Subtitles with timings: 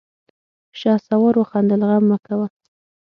[0.79, 2.47] شهسوار وخندل: غم مه کوه!